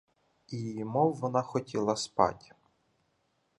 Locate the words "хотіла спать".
1.41-2.53